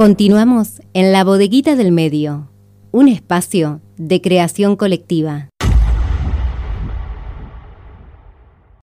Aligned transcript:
Continuamos 0.00 0.80
en 0.94 1.12
la 1.12 1.24
bodeguita 1.24 1.76
del 1.76 1.92
medio, 1.92 2.48
un 2.90 3.06
espacio 3.06 3.82
de 3.98 4.22
creación 4.22 4.74
colectiva. 4.76 5.50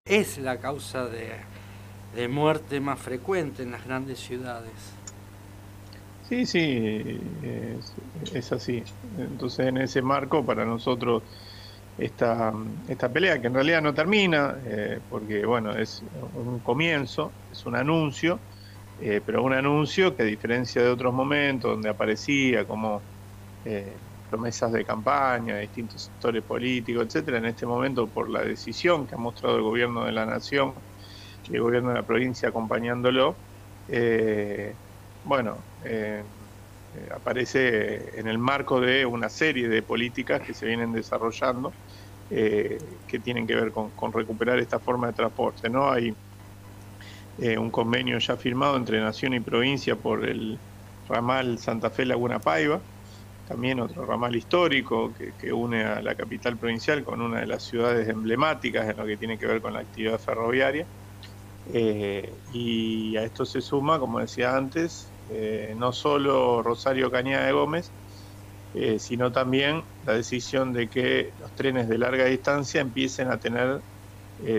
Es 0.04 0.38
la 0.38 0.58
causa 0.58 1.06
de, 1.06 2.28
muerte 2.28 2.78
más 2.78 3.00
frecuente 3.00 3.64
en 3.64 3.72
las 3.72 3.84
grandes 3.84 4.20
ciudades. 4.20 4.70
Sí, 6.28 6.46
sí, 6.46 7.20
es, 8.32 8.52
así. 8.52 8.84
Entonces 9.18 9.66
en 9.66 9.78
ese 9.78 10.00
marco 10.00 10.46
para 10.46 10.64
nosotros 10.64 11.24
esta, 11.98 12.52
esta 12.88 13.08
pelea, 13.08 13.40
que 13.40 13.48
en 13.48 13.54
realidad 13.54 13.82
no 13.82 13.92
termina, 13.92 14.54
eh, 14.64 15.00
porque 15.10 15.44
bueno, 15.44 15.72
es 15.76 16.00
un 16.36 16.60
comienzo, 16.60 17.32
es 17.50 17.66
un 17.66 17.74
anuncio, 17.74 18.38
eh, 19.00 19.20
pero 19.24 19.44
un 19.44 19.52
anuncio 19.52 20.16
que 20.16 20.22
a 20.24 20.26
diferencia 20.26 20.82
de 20.82 20.88
otros 20.88 21.14
momentos 21.14 21.70
donde 21.70 21.88
aparecía 21.88 22.66
como 22.66 23.04
eh, 23.64 23.96
promesas 24.28 24.72
de 24.72 24.84
campaña, 24.84 25.58
distintos 25.58 26.04
sectores 26.04 26.42
políticos, 26.44 27.06
etcétera, 27.06 27.38
en 27.38 27.46
este 27.46 27.64
momento 27.66 28.08
por 28.10 28.28
la 28.28 28.42
decisión 28.42 29.06
que 29.06 29.14
ha 29.14 29.18
mostrado 29.18 29.56
el 29.56 29.62
gobierno 29.62 30.04
de 30.04 30.12
la 30.12 30.26
nación 30.26 30.74
y 31.44 31.54
el 31.54 31.62
gobierno 31.62 31.90
de 31.90 31.96
la 31.96 32.06
provincia 32.06 32.48
acompañándolo, 32.48 33.36
eh, 33.86 34.74
bueno, 35.22 35.64
aparece 37.14 38.18
en 38.18 38.26
el 38.28 38.38
marco 38.38 38.80
de 38.80 39.06
una 39.06 39.28
serie 39.28 39.68
de 39.68 39.82
políticas 39.82 40.40
que 40.42 40.54
se 40.54 40.66
vienen 40.66 40.92
desarrollando 40.92 41.72
que 42.28 43.20
tienen 43.22 43.46
que 43.46 43.54
ver 43.54 43.72
con, 43.72 43.90
con, 43.92 44.12
recuperar 44.12 44.58
esta 44.58 44.80
forma 44.80 45.06
de 45.06 45.12
transporte, 45.14 45.70
¿no? 45.70 45.90
Hay 45.90 46.14
eh, 47.40 47.56
un 47.56 47.70
convenio 47.70 48.18
ya 48.18 48.36
firmado 48.36 48.76
entre 48.76 49.00
Nación 49.00 49.32
y 49.32 49.38
provincia 49.40 49.94
por 49.94 50.28
el 50.28 50.60
ramal 51.06 51.58
Santa 51.60 51.88
Fe 51.88 52.04
Laguna 52.04 52.40
Paiva, 52.40 52.82
también 53.44 53.78
otro 53.78 54.04
ramal 54.04 54.34
histórico 54.34 55.12
que, 55.14 55.52
une 55.52 55.84
a 55.84 56.02
la 56.02 56.16
capital 56.16 56.58
provincial 56.58 57.04
con 57.04 57.22
una 57.22 57.40
de 57.40 57.46
las 57.46 57.62
ciudades 57.64 58.08
emblemáticas 58.08 58.88
en 58.90 58.96
lo 58.96 59.06
que 59.06 59.16
tiene 59.16 59.38
que 59.38 59.46
ver 59.46 59.60
con 59.62 59.72
la 59.72 59.80
actividad 59.80 60.18
ferroviaria. 60.18 60.88
Eh, 61.64 62.40
y 62.48 63.16
a 63.16 63.22
esto 63.22 63.44
se 63.46 63.60
suma, 63.60 64.00
como 64.00 64.18
decía 64.18 64.56
antes, 64.56 65.14
eh, 65.28 65.74
no 65.76 65.92
solo 65.92 66.60
Rosario 66.62 67.08
Cañada 67.08 67.46
de 67.46 67.52
Gómez, 67.52 67.94
sino 68.98 69.32
también 69.32 69.82
la 70.02 70.14
decisión 70.14 70.72
de 70.72 70.88
que 70.88 71.32
los 71.38 71.54
trenes 71.54 71.88
de 71.88 71.98
larga 71.98 72.26
distancia 72.26 72.80
empiecen 72.80 73.30
a 73.30 73.38
tener 73.38 73.82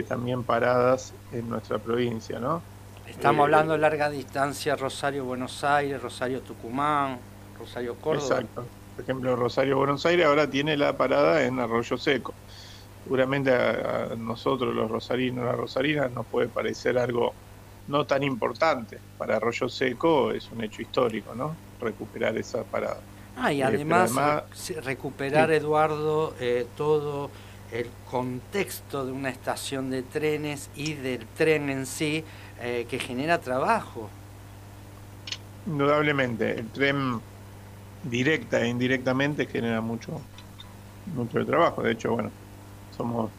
también 0.08 0.44
paradas 0.44 1.16
en 1.32 1.48
nuestra 1.48 1.80
provincia, 1.80 2.40
¿no? 2.40 2.66
Estamos 3.10 3.40
eh, 3.40 3.44
hablando 3.44 3.74
de 3.74 3.80
larga 3.80 4.10
distancia, 4.10 4.76
Rosario-Buenos 4.76 5.64
Aires, 5.64 6.02
Rosario-Tucumán, 6.02 7.20
Rosario-Córdoba. 7.58 8.26
Exacto. 8.26 8.66
Por 8.96 9.04
ejemplo, 9.04 9.36
Rosario-Buenos 9.36 10.06
Aires 10.06 10.26
ahora 10.26 10.50
tiene 10.50 10.78
la 10.78 10.96
parada 10.96 11.44
en 11.44 11.60
Arroyo 11.60 11.98
Seco. 11.98 12.34
Seguramente 13.04 13.54
a, 13.54 14.10
nosotros, 14.18 14.76
los 14.76 14.90
rosarinos, 14.92 15.46
las 15.46 15.56
rosarinas, 15.56 16.12
nos 16.12 16.26
puede 16.26 16.48
parecer 16.48 16.98
algo 16.98 17.34
no 17.88 18.06
tan 18.06 18.24
importante. 18.24 19.00
Para 19.18 19.38
Arroyo 19.38 19.70
Seco 19.70 20.32
es 20.32 20.50
un 20.52 20.64
hecho 20.64 20.82
histórico, 20.82 21.34
¿no? 21.34 21.56
Recuperar 21.82 22.38
esa 22.38 22.64
parada. 22.64 23.00
Ah, 23.36 23.54
y 23.54 23.62
eh, 23.62 23.64
además, 23.64 24.12
recuperar, 24.84 25.52
Eduardo, 25.52 26.36
eh, 26.40 26.68
todo 26.76 27.30
el 27.72 27.88
contexto 28.10 29.06
de 29.06 29.12
una 29.12 29.30
estación 29.30 29.90
de 29.90 30.02
trenes 30.02 30.70
y 30.76 30.94
del 30.94 31.26
tren 31.38 31.70
en 31.70 31.86
sí 31.86 32.24
eh, 32.62 32.86
que 32.90 33.00
genera 33.00 33.40
trabajo. 33.40 34.10
Indudablemente, 35.66 36.60
el 36.60 36.68
tren 36.70 37.22
directa 38.04 38.62
e 38.62 38.68
indirectamente 38.68 39.46
genera 39.46 39.82
mucho, 39.82 40.22
mucho 41.16 41.46
trabajo. 41.46 41.84
De 41.84 41.92
hecho, 41.92 42.14
bueno, 42.14 42.32
somos 42.96 43.30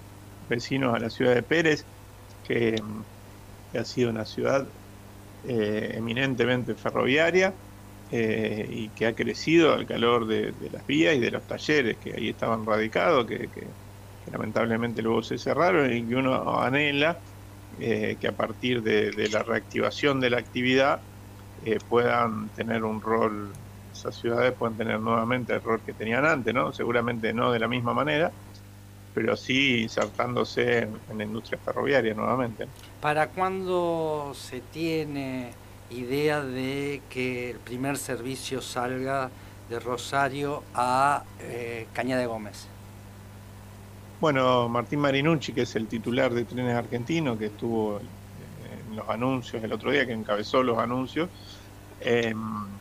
vecinos 0.49 0.95
a 0.95 0.99
la 0.99 1.11
ciudad 1.11 1.35
de 1.35 1.43
Pérez, 1.43 1.85
que, 2.47 2.81
ha 3.79 3.85
sido 3.85 4.11
una 4.11 4.25
ciudad 4.25 4.67
eh, 5.47 5.93
eminentemente 5.95 6.75
ferroviaria 6.75 7.55
eh, 8.11 8.67
y 8.69 8.89
que 8.89 9.07
ha 9.07 9.15
crecido 9.15 9.75
al 9.75 9.87
calor 9.87 10.27
de, 10.27 10.53
las 10.73 10.85
vías 10.89 11.15
y 11.15 11.21
de 11.21 11.31
los 11.31 11.45
talleres 11.45 11.97
que 11.99 12.13
ahí 12.15 12.31
estaban 12.31 12.67
radicados, 12.67 13.27
que, 13.27 13.39
que 13.49 13.69
lamentablemente 14.31 15.03
luego 15.03 15.23
se 15.23 15.39
cerraron 15.39 15.93
y 15.93 16.05
que 16.05 16.15
uno 16.15 16.61
anhela 16.61 17.19
eh, 17.79 18.17
que 18.21 18.29
a 18.29 18.33
partir 18.33 18.83
de, 18.83 19.29
la 19.31 19.43
reactivación 19.43 20.21
de 20.21 20.31
la 20.31 20.39
actividad 20.39 21.01
eh, 21.65 21.79
puedan 21.89 22.49
tener 22.51 22.85
un 22.85 23.01
rol, 23.01 23.51
esas 23.93 24.17
ciudades 24.17 24.53
puedan 24.53 24.77
tener 24.77 25.01
nuevamente 25.01 25.55
el 25.55 25.63
rol 25.63 25.81
que 25.81 25.93
tenían 25.93 26.27
antes, 26.27 26.53
¿no? 26.53 26.73
Seguramente 26.73 27.33
no 27.33 27.53
de 27.53 27.59
la 27.59 27.69
misma 27.69 27.95
manera, 27.95 28.33
pero 29.15 29.37
sí 29.37 29.83
insertándose 29.83 30.81
en, 30.81 30.99
la 31.17 31.25
industria 31.25 31.59
ferroviaria 31.65 32.13
nuevamente. 32.13 32.67
¿Para 33.01 33.29
cuándo 33.29 34.33
se 34.35 34.61
tiene 34.61 35.53
idea 35.91 36.43
de 36.43 37.03
que 37.09 37.51
el 37.51 37.59
primer 37.59 37.97
servicio 37.97 38.61
salga 38.61 39.31
de 39.71 39.81
Rosario 39.81 40.65
a 40.75 41.25
eh, 41.41 41.87
Caña 41.95 42.19
de 42.19 42.27
Gómez? 42.27 42.69
Bueno, 44.21 44.69
Martín 44.69 45.01
Marinucci, 45.01 45.55
que 45.55 45.63
es 45.63 45.75
el 45.77 45.89
titular 45.89 46.35
de 46.35 46.45
Trenes 46.45 46.75
Argentinos, 46.77 47.39
que 47.39 47.47
estuvo 47.47 47.99
en 48.01 48.95
los 48.97 49.09
anuncios 49.09 49.63
el 49.65 49.73
otro 49.73 49.91
día, 49.91 50.05
que 50.07 50.13
encabezó 50.13 50.63
los 50.63 50.79
anuncios, 50.79 51.31
em, 51.99 52.81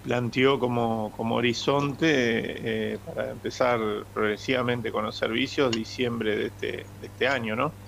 planteó 0.00 0.58
como, 0.58 1.10
horizonte 1.36 2.92
eh, 2.94 2.98
para 3.00 3.30
empezar 3.30 3.80
progresivamente 4.12 4.92
con 4.92 5.04
los 5.04 5.16
servicios 5.16 5.72
diciembre 5.72 6.36
de 6.36 6.46
este, 6.46 6.92
este 7.00 7.26
año, 7.28 7.56
¿no? 7.56 7.78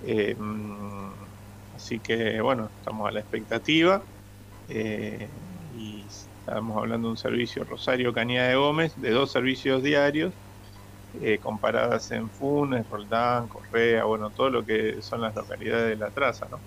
Em, 0.00 1.12
así 1.72 2.00
que, 2.00 2.40
bueno, 2.40 2.72
estamos 2.76 3.08
a 3.08 3.12
la 3.12 3.20
expectativa 3.20 4.06
eh, 4.68 5.30
y 5.70 6.06
estamos 6.08 6.78
hablando 6.78 7.08
de 7.08 7.12
un 7.12 7.16
servicio 7.18 7.64
Rosario 7.64 8.12
Cañada 8.12 8.48
de 8.50 8.56
Gómez, 8.56 8.94
de 8.96 9.10
dos 9.10 9.32
servicios 9.32 9.82
diarios 9.82 10.38
eh, 11.22 11.38
comparadas 11.42 12.10
en 12.10 12.28
Funes, 12.28 12.88
Roldán, 12.88 13.48
Correa, 13.48 14.04
bueno, 14.04 14.28
todo 14.28 14.50
lo 14.50 14.64
que 14.64 15.00
son 15.00 15.22
las 15.22 15.34
localidades 15.34 15.88
de 15.88 15.96
la 15.96 16.10
traza, 16.10 16.46
¿no? 16.50 16.60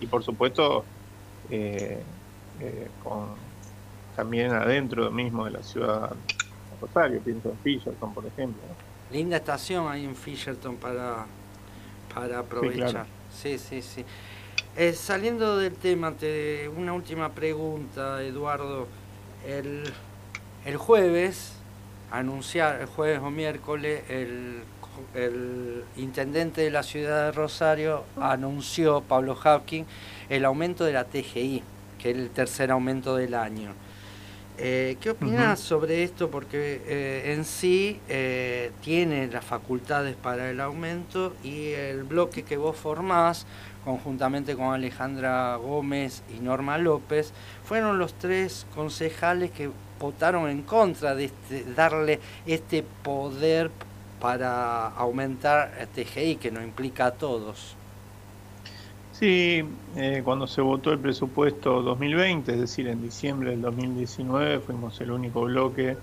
Y 0.00 0.06
por 0.06 0.24
supuesto, 0.24 0.84
eh, 1.50 2.02
eh, 2.60 2.88
con, 3.02 3.28
también 4.16 4.50
adentro 4.52 5.10
mismo 5.12 5.44
de 5.44 5.52
la 5.52 5.62
ciudad 5.62 6.10
de 6.10 6.16
Rosario, 6.80 7.20
pienso 7.20 7.48
en 7.50 7.58
Fisherton, 7.58 8.12
por 8.12 8.26
ejemplo. 8.26 8.60
Linda 9.12 9.36
estación 9.36 9.86
ahí 9.88 10.04
en 10.04 10.16
Fisherton 10.16 10.76
para, 10.76 11.24
para 12.12 12.40
aprovechar. 12.40 13.06
Sí, 13.32 13.56
sí, 13.56 13.82
sí. 13.82 14.04
saliendo 14.94 15.58
del 15.58 15.74
tema, 15.74 16.10
te, 16.12 16.68
una 16.68 16.92
última 16.92 17.32
pregunta, 17.32 18.20
Eduardo. 18.22 18.88
El, 19.46 19.84
el 20.64 20.76
jueves 20.76 21.56
anunciar 22.10 22.80
el 22.80 22.86
jueves 22.86 23.20
o 23.20 23.30
miércoles 23.30 24.02
el, 24.08 24.62
intendente 25.96 26.62
de 26.62 26.70
la 26.70 26.82
ciudad 26.82 27.26
de 27.26 27.32
Rosario 27.32 28.04
anunció, 28.20 29.02
Pablo 29.02 29.36
Hapkin, 29.42 29.86
el 30.28 30.44
aumento 30.44 30.84
de 30.84 30.92
la 30.92 31.04
TGI, 31.04 31.62
que 31.98 32.10
es 32.10 32.16
el 32.16 32.30
tercer 32.30 32.70
aumento 32.70 33.16
del 33.16 33.34
año. 33.34 33.74
Eh, 34.58 34.96
¿Qué 35.00 35.10
opinas 35.10 35.60
sobre 35.60 36.02
esto? 36.02 36.30
Porque 36.30 36.80
eh, 36.86 37.34
en 37.34 37.44
sí 37.44 38.00
eh, 38.08 38.72
tiene 38.80 39.26
las 39.26 39.44
facultades 39.44 40.16
para 40.16 40.48
el 40.50 40.60
aumento 40.60 41.34
y 41.44 41.72
el 41.72 42.04
bloque 42.04 42.42
que 42.42 42.56
vos 42.56 42.74
formás, 42.74 43.46
conjuntamente 43.84 44.56
con 44.56 44.72
Alejandra 44.72 45.56
Gómez 45.56 46.22
y 46.34 46.40
Norma 46.40 46.78
López, 46.78 47.32
fueron 47.64 47.98
los 47.98 48.14
tres 48.14 48.66
concejales 48.74 49.50
que 49.50 49.70
votaron 50.00 50.48
en 50.48 50.62
contra 50.62 51.14
de 51.14 51.26
este, 51.26 51.64
darle 51.74 52.20
este 52.46 52.82
poder 52.82 53.70
para 54.20 54.88
aumentar 54.88 55.86
TGI, 55.94 56.36
que 56.36 56.50
no 56.50 56.62
implica 56.62 57.06
a 57.06 57.10
todos. 57.10 57.76
Sí, 59.18 59.62
eh, 59.96 60.20
cuando 60.22 60.46
se 60.46 60.60
votó 60.60 60.92
el 60.92 61.00
presupuesto 61.00 61.80
2020, 61.80 62.52
es 62.52 62.60
decir, 62.60 62.86
en 62.86 63.00
diciembre 63.00 63.52
del 63.52 63.62
2019, 63.62 64.60
fuimos 64.60 65.00
el 65.00 65.10
único 65.10 65.40
bloque 65.40 65.96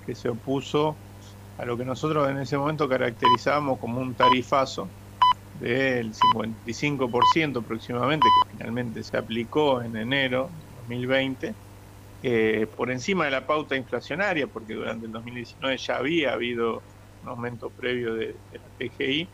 que 0.00 0.14
se 0.14 0.30
opuso 0.30 0.98
a 1.58 1.66
lo 1.66 1.76
que 1.76 1.84
nosotros 1.84 2.30
en 2.30 2.38
ese 2.38 2.56
momento 2.56 2.88
caracterizábamos 2.88 3.78
como 3.78 4.00
un 4.00 4.14
tarifazo 4.16 4.94
del 5.52 6.14
55% 6.14 7.60
aproximadamente, 7.60 8.26
que 8.44 8.56
finalmente 8.56 9.02
se 9.02 9.18
aplicó 9.18 9.82
en 9.82 9.96
enero 9.96 10.52
de 10.54 10.76
2020 10.76 11.56
eh, 12.22 12.66
por 12.76 12.90
encima 12.90 13.26
de 13.26 13.32
la 13.32 13.46
pauta 13.46 13.76
inflacionaria, 13.76 14.46
porque 14.48 14.74
durante 14.74 15.04
el 15.06 15.12
2019 15.12 15.76
ya 15.78 15.96
había 15.98 16.32
habido 16.32 16.86
un 17.20 17.28
aumento 17.28 17.70
previo 17.70 18.14
de, 18.14 18.40
la 18.52 18.70
PGI, 18.70 19.30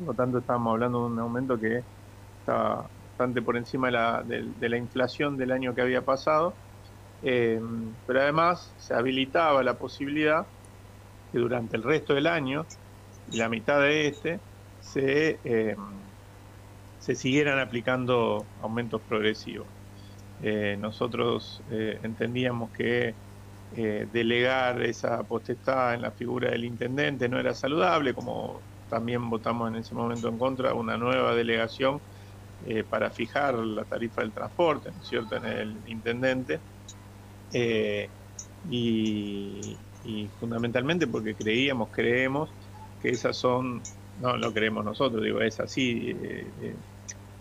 por 0.00 0.14
lo 0.14 0.14
tanto 0.14 0.38
estábamos 0.38 0.72
hablando 0.72 1.00
de 1.00 1.12
un 1.12 1.18
aumento 1.18 1.58
que 1.58 1.82
estaba, 2.40 2.88
bastante 3.10 3.42
por 3.42 3.56
encima 3.56 3.88
de 4.24 4.68
la, 4.68 4.76
inflación 4.76 5.36
del 5.36 5.52
año 5.52 5.74
que 5.74 5.82
había 5.82 6.02
pasado, 6.02 6.54
eh, 7.22 7.60
pero 8.06 8.22
además 8.22 8.72
se 8.78 8.94
habilitaba 8.94 9.62
la 9.62 9.74
posibilidad 9.74 10.46
que 11.30 11.38
durante 11.38 11.76
el 11.76 11.82
resto 11.82 12.14
del 12.14 12.26
año 12.26 12.66
y 13.30 13.36
la 13.36 13.48
mitad 13.50 13.80
de 13.80 14.08
este 14.08 14.40
se, 14.80 15.38
eh, 15.44 15.76
se 16.98 17.14
siguieran 17.14 17.58
aplicando 17.58 18.46
aumentos 18.62 19.02
progresivos. 19.02 19.66
nosotros 20.78 21.62
entendíamos 21.68 22.70
que 22.70 23.14
delegar 23.70 24.82
esa 24.82 25.22
potestad 25.24 25.94
en 25.94 26.02
la 26.02 26.10
figura 26.10 26.50
del 26.50 26.64
intendente 26.64 27.28
no 27.28 27.38
era 27.38 27.52
saludable, 27.54 28.14
como 28.14 28.60
también 28.90 29.30
votamos 29.30 29.70
en 29.70 29.76
ese 29.76 29.94
momento 29.94 30.28
en 30.28 30.36
contra 30.36 30.74
una 30.74 30.98
nueva 30.98 31.34
delegación 31.34 32.02
eh, 32.66 32.84
para 32.84 33.10
fijar 33.10 33.54
la 33.54 33.84
tarifa 33.84 34.20
del 34.20 34.32
transporte, 34.32 34.90
¿no 34.92 35.00
es 35.00 35.08
cierto?, 35.08 35.36
en 35.36 35.46
el 35.46 35.82
intendente. 35.86 36.60
Eh, 37.52 38.10
y, 38.68 39.78
fundamentalmente 40.38 41.06
porque 41.06 41.34
creíamos, 41.34 41.90
creemos 41.90 42.50
que 43.00 43.10
esas 43.10 43.36
son, 43.36 43.82
no 44.18 44.36
lo 44.36 44.52
creemos 44.52 44.84
nosotros, 44.84 45.22
digo, 45.22 45.40
es 45.40 45.60
así, 45.60 46.10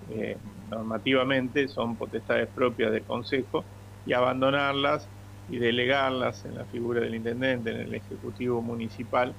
eh, 0.10 0.38
normativamente 0.70 1.68
son 1.68 1.98
potestades 1.98 2.50
propias 2.50 2.92
del 2.92 3.06
Consejo 3.06 3.66
y 4.06 4.14
abandonarlas 4.14 5.10
y 5.48 5.58
delegarlas 5.58 6.46
en 6.46 6.56
la 6.56 6.66
figura 6.66 7.02
del 7.02 7.16
intendente, 7.16 7.72
en 7.72 7.82
el 7.82 7.94
Ejecutivo 7.94 8.62
Municipal, 8.62 9.36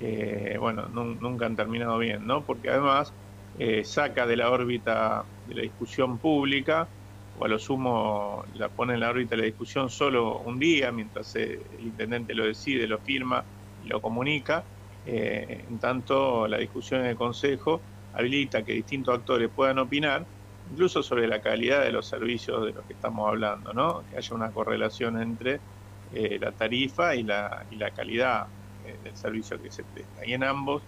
eh, 0.00 0.56
bueno, 0.58 0.88
nunca 0.88 1.44
han 1.46 1.56
terminado 1.56 1.98
bien, 1.98 2.24
¿no? 2.26 2.44
Porque 2.46 2.70
además 2.70 3.14
eh, 3.52 3.84
saca 3.84 4.26
de 4.26 4.36
la 4.36 4.50
órbita 4.50 5.28
de 5.44 5.54
la 5.54 5.62
discusión 5.62 6.18
pública, 6.18 6.90
o 7.32 7.44
a 7.44 7.48
lo 7.48 7.58
sumo 7.58 8.42
la 8.54 8.70
pone 8.70 8.94
en 8.94 9.00
la 9.00 9.10
órbita 9.10 9.36
de 9.36 9.42
la 9.42 9.46
discusión 9.46 9.90
solo 9.90 10.40
un 10.40 10.58
día, 10.58 10.90
mientras 10.92 11.34
el 11.36 11.86
intendente 11.86 12.34
lo 12.34 12.46
decide, 12.46 12.86
lo 12.86 12.98
firma 13.00 13.46
y 13.78 13.88
lo 13.88 14.00
comunica. 14.00 14.66
Eh, 15.04 15.66
en 15.68 15.78
tanto, 15.78 16.48
la 16.48 16.58
discusión 16.58 17.00
en 17.02 17.06
el 17.08 17.16
Consejo 17.16 17.86
habilita 18.12 18.64
que 18.64 18.72
distintos 18.72 19.14
actores 19.18 19.50
puedan 19.54 19.78
opinar, 19.78 20.28
incluso 20.64 21.02
sobre 21.02 21.28
la 21.28 21.40
calidad 21.42 21.82
de 21.84 21.92
los 21.92 22.08
servicios 22.08 22.64
de 22.66 22.72
los 22.72 22.86
que 22.86 22.94
estamos 22.94 23.28
hablando, 23.28 23.72
¿no? 23.74 24.04
Que 24.04 24.16
haya 24.16 24.34
una 24.34 24.50
correlación 24.52 25.20
entre 25.20 25.62
la 26.10 26.52
tarifa 26.52 27.14
y 27.14 27.22
la, 27.22 27.64
y 27.68 27.76
la 27.76 27.92
calidad 27.92 28.48
eh, 28.58 28.59
del 29.02 29.16
servicio 29.16 29.60
que 29.60 29.70
se 29.70 29.84
presta. 29.84 30.26
Y 30.26 30.34
en 30.34 30.44
ambos 30.44 30.82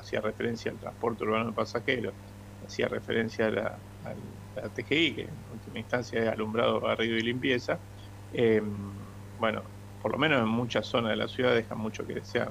hacía 0.00 0.20
referencia 0.20 0.70
al 0.70 0.78
transporte 0.78 1.24
urbano 1.24 1.46
de 1.46 1.52
pasajeros, 1.52 2.12
hacía 2.66 2.88
referencia 2.88 3.46
a 3.46 3.50
la, 3.50 3.78
TGI, 4.74 5.14
que 5.14 5.22
en 5.22 5.30
última 5.52 5.78
instancia 5.78 6.22
es 6.22 6.28
alumbrado, 6.28 6.80
barrido 6.80 7.16
y 7.16 7.22
limpieza. 7.22 7.78
Em, 8.34 8.64
bueno, 9.38 9.62
por 10.02 10.12
lo 10.12 10.18
menos 10.18 10.40
en 10.40 10.48
muchas 10.48 10.86
zonas 10.86 11.10
de 11.10 11.16
la 11.16 11.28
ciudad 11.28 11.54
dejan 11.54 11.78
mucho 11.78 12.06
que 12.06 12.14
desear. 12.14 12.50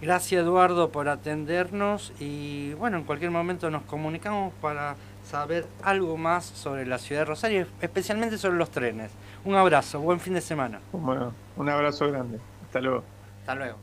Gracias 0.00 0.42
Eduardo 0.42 0.90
por 0.90 1.08
atendernos 1.08 2.12
y 2.20 2.72
bueno, 2.74 2.98
en 2.98 3.04
cualquier 3.04 3.32
momento 3.32 3.68
nos 3.68 3.82
comunicamos 3.82 4.54
para 4.60 4.94
saber 5.24 5.66
algo 5.82 6.16
más 6.16 6.44
sobre 6.44 6.86
la 6.86 6.98
ciudad 6.98 7.22
de 7.22 7.24
Rosario, 7.26 7.66
especialmente 7.80 8.38
sobre 8.38 8.56
los 8.56 8.70
trenes. 8.70 9.10
Un 9.44 9.56
abrazo, 9.56 10.00
buen 10.00 10.20
fin 10.20 10.34
de 10.34 10.40
semana. 10.40 10.80
Bueno, 10.92 11.34
un 11.56 11.68
abrazo 11.68 12.08
grande. 12.08 12.38
Hasta 12.68 12.80
luego. 12.80 13.02
Hasta 13.40 13.54
luego. 13.54 13.78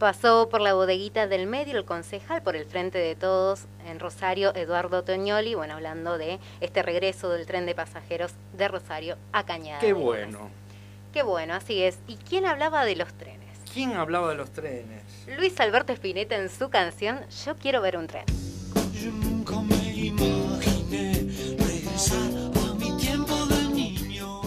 Pasó 0.00 0.48
por 0.48 0.60
la 0.60 0.74
bodeguita 0.74 1.26
del 1.26 1.46
medio 1.46 1.76
el 1.76 1.84
concejal 1.84 2.42
por 2.42 2.56
el 2.56 2.66
Frente 2.66 2.98
de 2.98 3.14
Todos 3.14 3.66
en 3.86 3.98
Rosario, 3.98 4.54
Eduardo 4.54 5.02
Toñoli, 5.02 5.54
bueno, 5.54 5.74
hablando 5.74 6.18
de 6.18 6.38
este 6.60 6.82
regreso 6.82 7.30
del 7.30 7.46
tren 7.46 7.66
de 7.66 7.74
pasajeros 7.74 8.32
de 8.56 8.68
Rosario 8.68 9.16
a 9.32 9.44
Cañada. 9.44 9.80
Qué 9.80 9.92
bueno. 9.92 10.50
Qué 11.12 11.22
bueno, 11.22 11.54
así 11.54 11.82
es. 11.82 11.98
¿Y 12.06 12.16
quién 12.16 12.46
hablaba 12.46 12.84
de 12.84 12.96
los 12.96 13.12
trenes? 13.14 13.58
¿Quién 13.72 13.92
hablaba 13.94 14.30
de 14.30 14.36
los 14.36 14.50
trenes? 14.50 15.02
Luis 15.36 15.58
Alberto 15.60 15.92
Spinetta 15.92 16.36
en 16.36 16.48
su 16.48 16.70
canción 16.70 17.20
Yo 17.44 17.56
quiero 17.56 17.80
ver 17.80 17.96
un 17.96 18.06
tren. 18.06 18.24
Yo 18.92 19.10
nunca 19.10 19.60
me 19.60 19.76
imaginé 19.96 21.12
regresar 21.58 22.30
a 22.68 22.74
mi 22.74 22.96
tiempo 22.98 23.34
de 23.46 23.68
niño. 23.74 24.42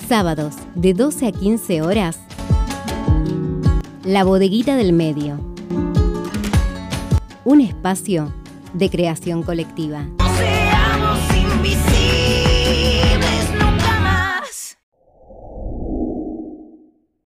Sábados 0.07 0.55
de 0.75 0.93
12 0.93 1.27
a 1.27 1.31
15 1.31 1.81
horas. 1.83 2.19
La 4.03 4.23
Bodeguita 4.23 4.75
del 4.75 4.93
Medio. 4.93 5.39
Un 7.43 7.61
espacio 7.61 8.33
de 8.73 8.89
creación 8.89 9.43
colectiva. 9.43 10.07